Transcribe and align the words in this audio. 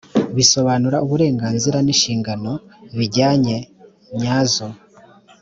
bisobanura 0.37 0.97
uburenganzira 1.05 1.77
n’ 1.85 1.87
inshingano 1.93 2.51
bijyanye 2.97 3.57
nyazo. 4.19 4.67